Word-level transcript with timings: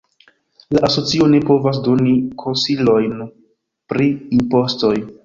La 0.77 0.81
asocio 0.87 1.27
ne 1.33 1.41
povas 1.49 1.79
doni 1.87 2.13
konsilojn 2.45 3.13
pri 3.95 4.09
impostoj. 4.39 4.95